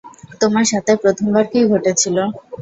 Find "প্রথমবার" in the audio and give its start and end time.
1.03-1.45